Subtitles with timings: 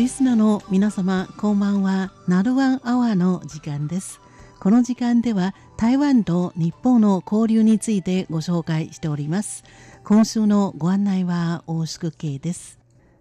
[0.00, 2.10] リスナーの皆様こんばんは。
[2.26, 4.18] ナルワンアワーの時間です。
[4.58, 9.62] この時間では台湾と日本の交流についてご紹介しております。
[10.02, 12.78] 今週のご案内は大宿慶です。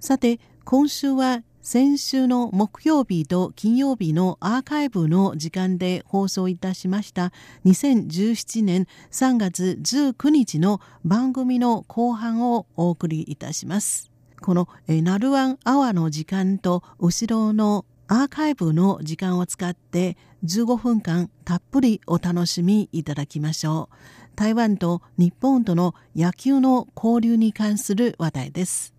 [0.00, 7.32] さて今週は先週の木曜日と金曜日のアーカイブの時間で放送いたしました。
[7.66, 14.11] 2017年3月19日の番組の後半をお送りいたします。
[14.42, 23.96] このナルワンアワーの時間と後ろのアーカイブの時間を使って15分間たっぷりお楽しみいただきましょう。
[24.34, 28.94] 台湾と日本との野球の交流に関する話題です。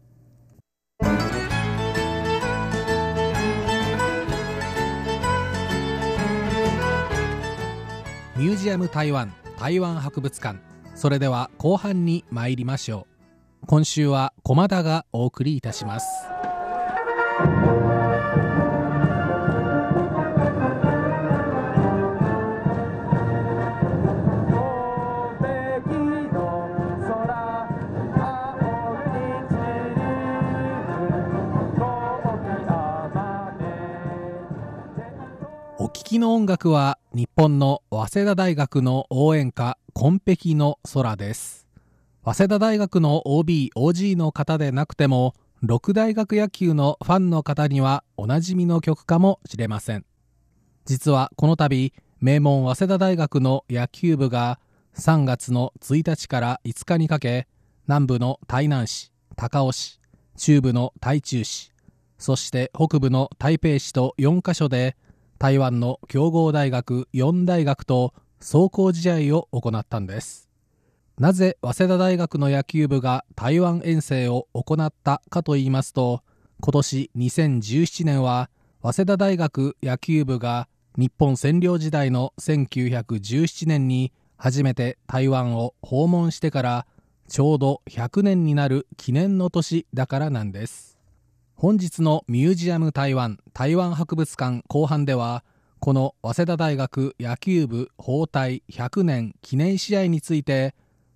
[8.35, 10.59] ミュージアム台湾台湾博物館
[10.95, 13.12] それでは後半に参りましょう
[13.67, 16.07] 今週は駒田がお送りいたします。
[36.13, 41.62] きの音楽は日本の早稲田大学の応援歌「紺碧の空」です。
[42.25, 50.05] 早稲田大学の OBOG の方でなくても六大学野球のファンの方にはおなじみの曲かもしれません。
[50.85, 54.61] 実はこの度名門早稲田大学の野球部が
[54.95, 57.45] 3月の1日から5日にかけ
[57.89, 59.99] 南部の台南市高雄市
[60.37, 61.73] 中部の台中市
[62.17, 64.95] そして北部の台北市と4カ所で
[65.39, 70.52] 台湾の強豪大学4大学と壮行試合を行ったんです。
[71.19, 76.23] なぜ早稲田大学の野球部が台湾遠征を行ったかと言いますと
[76.59, 78.49] 今年2017年は
[78.81, 80.67] 早稲田大学野球部が
[80.97, 86.87] 日本占領時代の1917年に初めて台湾を訪問してから
[87.29, 90.97] ちょうど100年になる記念の年だからなんです。
[91.55, 95.43] 本日のミュージアム台湾台湾博物館後半では
[95.79, 100.75] この早稲田大学野球部包帯100年記念試合について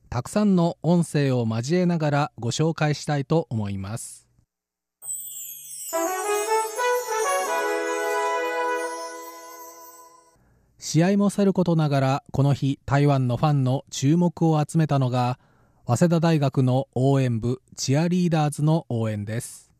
[0.10, 4.28] たくさんの音声を交えながらご紹介したいと思います。
[10.80, 15.38] 試合もさることながらこの日台湾のファンの注目を集めたのが
[15.86, 19.72] 早稲田大学の応援部チアリーダーズの応援です。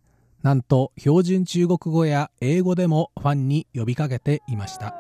[0.44, 4.96] なんと標準中国語や英語でもファンに呼びかけていました。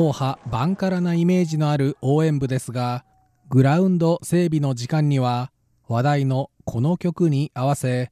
[0.00, 3.04] 硬派バンカラなイメージのある応援部ですが
[3.50, 5.52] グラウンド整備の時間には
[5.88, 8.10] 話題のこの曲に合わせ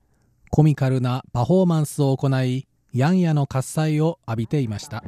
[0.50, 5.02] コミカルなパフォーマンスを行いヤンヤの喝采を浴びていました。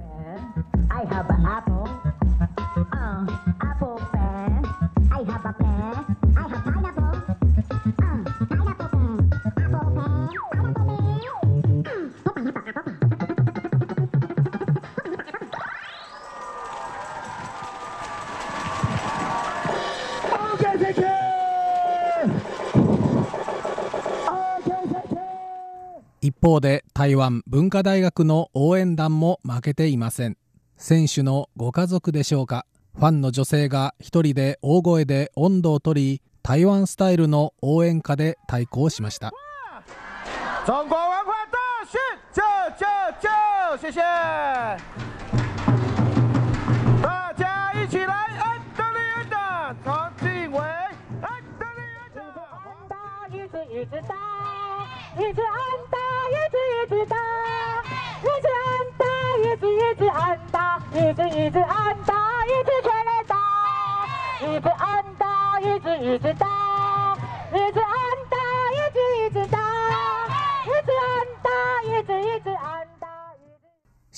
[26.40, 30.36] 方で台湾文化大学の応援団も負けていません。
[30.76, 32.66] 選手のご家族でしょうか。
[32.96, 39.32] ファンの女性が一人で大声で温度を取り台湾スタイルの応援歌で対抗しました。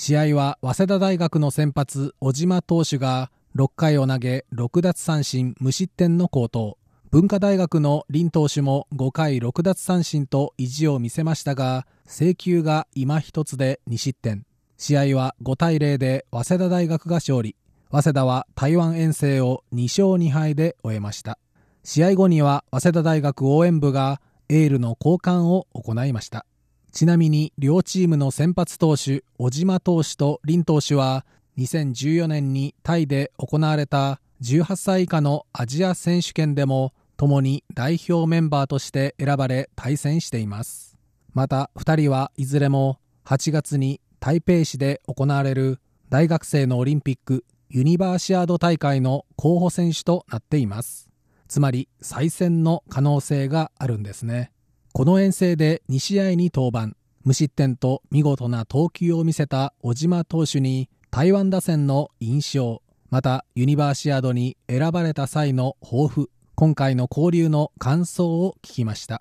[0.05, 6.77] 試合は早稲田大学の先発小島投手が6回を投げ6奪三振無失点の好投。
[7.13, 14.47] 文化大学の林投手も5回6奪三振と意地を見せましたが制球が今一つで2失点。
[14.79, 17.55] 試合は5対0で早稲田大学が勝利。
[17.91, 21.39] 早稲田は台湾遠征を2勝2敗で終えました。
[21.85, 26.47] 試合後には早稲田大学応援部がエールの交換を行いました。
[26.93, 31.27] ちなみに両チームの先発投手小島投手と林投手は
[31.59, 40.99] 2014年にタイで行われた18歳以下のアジア選手権でも共に代表メンバーとして選ばれ対戦しています。
[41.33, 45.79] また2人はいずれも8月に台北市で行われる
[46.11, 51.11] 大学生のオリンピックユニバーシアード大会の候補選手となっています。
[51.47, 54.51] つまり再戦の可能性があるんですね。
[54.93, 56.97] この遠征で2試合に登板。
[57.23, 62.83] 無失点と見事な投球を見せた小島投手に台湾打線の印象。
[63.11, 66.29] またユニバーシアードに選ばれた際の抱負。
[66.63, 69.21] 今回の交流の感想を聞きました。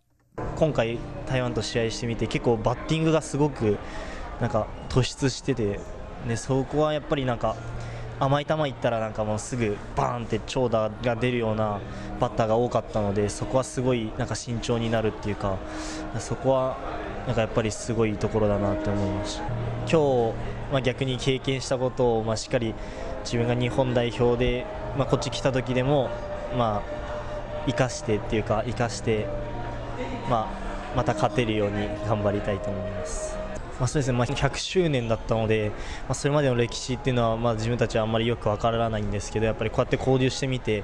[0.57, 3.79] 今回台湾と試合してみて結構バッティングがすごく
[4.39, 5.79] なんか突出してて、
[6.27, 7.55] ね、そこはやっぱりなんか
[8.19, 11.79] 甘い球いったらなんかもうすぐバーンって長打が出るような
[12.19, 15.57] バッターが多かったのでそこはすごいなんか慎重になるっていうか
[16.19, 16.77] そこは
[17.25, 19.43] なんかやっぱりすごいところだなって思いました
[19.91, 20.33] 今日、
[20.71, 22.75] まあ、逆に経験したことを、まあ、しっかり
[23.23, 26.11] 自分が日本代表で、まあ、こっち来た時でも、
[26.55, 27.00] まあ、
[27.67, 29.27] 生かしてっていうか生かして、
[30.29, 30.47] ま
[30.93, 33.41] あ、また勝てるように頑張りたいと思います。
[33.79, 35.71] まあ、そうですね、まあ、100周年だったので、
[36.07, 40.83] まあ、それまでの歴史っていうのは、まあ、自分たちはあんまりよくわからないんですけどやっぱりこうやって交流してみて、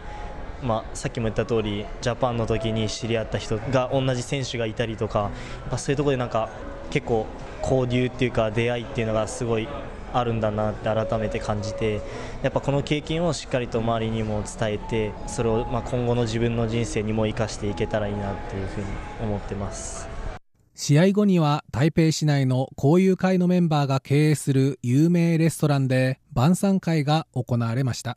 [0.63, 5.29] まあ、さっきも言った通りジャパンの時に知り合った人が同じ選手がいたりとか、
[5.69, 6.49] まあ、そういうところでなんか
[6.89, 7.27] 結構
[7.61, 9.67] 交流っていうか出会いっていうのがすごい
[10.13, 12.01] あるんだなって改めて感じて
[12.41, 18.87] やっぱこの経験をしっかりと周りにも伝えてそれをまあ今後の自分の人生にも生かしていけたらいいなっていうふうに
[19.21, 20.07] 思ってます。
[20.79, 28.15] 試合後には台北市内の交友会のメンバーが経営する有名レストランで晩餐会が行われました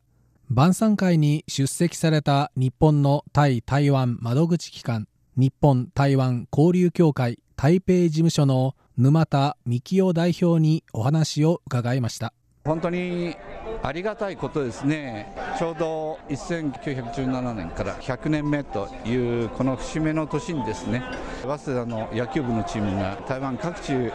[0.51, 5.09] 晩餐会に出席された日本の対台湾窓口機関
[5.39, 12.35] 日本台湾交流協会台北事務所の沼田幹夫代表にお話を伺いました。
[12.67, 13.35] 本当に
[13.82, 19.14] ありがたいことですね、ちょうど1917年から100年目とい
[19.47, 21.02] うこの節目の年にですね
[21.41, 24.12] 早稲田の野球部のチームが台湾各地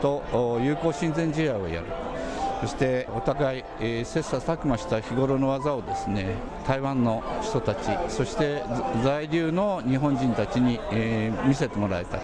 [0.00, 0.22] と
[0.62, 1.88] 友好親善試合をやる。
[2.60, 6.36] そしてお互い、えー、切磋琢磨した日頃の技をですね
[6.68, 8.62] 台湾の人たちそして
[9.02, 12.20] 在留の日本人たちに、えー、見せてもらえた。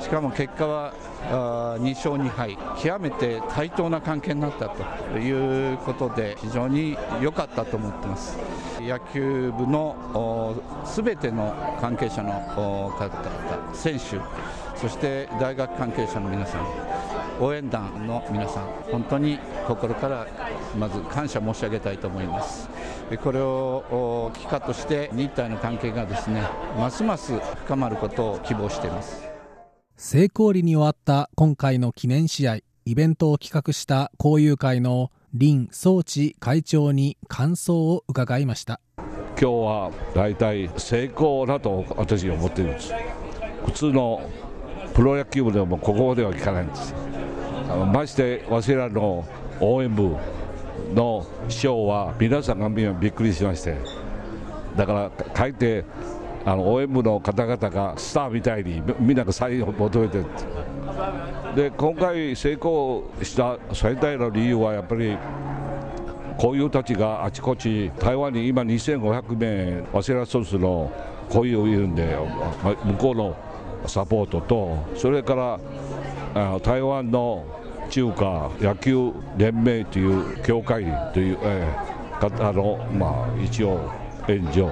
[0.00, 0.94] しかも結果は
[1.28, 8.38] 2勝2敗、極めて対等な関係になったということで、非常に良かったと思ってます。
[8.80, 13.10] 野球部のすべての関係者の方々、
[13.74, 14.18] 選手、
[14.74, 16.64] そして大学関係者の皆さん、
[17.40, 19.38] 応援団の皆さん、本当に
[19.68, 20.26] 心から
[20.78, 22.68] まず感謝申し上げたいと思います。
[23.22, 26.42] これを機会として日体の関係がですね、
[26.78, 29.29] ますます深まることを希望しています。
[30.02, 38.80] 成功裏に終わった今回の記念試合イベントを企画した交友会の林総知会長に感想を伺いました。
[38.96, 42.94] 今日は大体成功だと私は思っているんです。
[43.66, 44.22] 普通の
[44.94, 46.94] プロ野球部でもここまではいかないんです。
[47.92, 49.28] まして早稲田の
[49.60, 50.16] 応援部
[50.94, 53.76] の賞は皆さんがびっくりしまして。
[54.78, 55.84] だから書いて
[56.44, 60.24] あの応援部の方々がスターみたいにみんながサインを求めて
[61.54, 65.16] で今回成功した最大の理由はやっぱり
[66.38, 70.90] こういうたちがあちこち台湾に今2500名早稲田卒の
[71.28, 72.16] こういういるんで
[72.84, 73.36] 向こうの
[73.86, 75.34] サポートとそれか
[76.34, 77.44] ら台湾の
[77.90, 83.90] 中華野球連盟という協会という、えー、方の、まあ、一応
[84.28, 84.68] 援助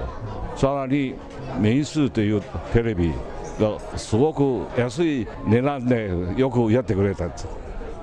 [0.59, 1.15] さらに
[1.57, 2.41] メイン数という
[2.73, 3.13] テレビ
[3.57, 7.47] がすごく安い値段でよくやってくれたんです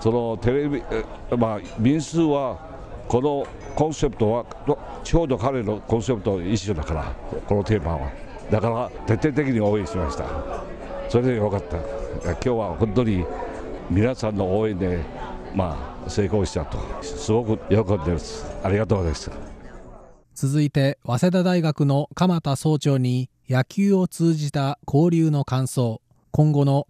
[0.01, 0.83] そのテレビ、
[1.37, 2.59] まあ、民数は
[3.09, 4.47] このコンセプトは
[5.05, 7.15] ちょうど彼のコンセプト一緒だから
[7.47, 8.11] このテーマは
[8.51, 10.25] だから徹底的に応援しました
[11.11, 13.23] それでよかった今日は本当に
[13.91, 15.01] 皆さんの応援で、
[15.55, 19.56] まあ、成功したとすごく喜んでますありがとうございました
[20.37, 26.03] 続いて早稲田大学の鎌田総長に野球を通じた交流の感想。
[26.31, 26.85] 今後の